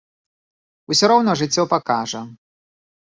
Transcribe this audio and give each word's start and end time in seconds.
Усё 0.93 1.09
роўна 1.11 1.35
жыццё 1.41 1.65
пакажа. 1.73 2.21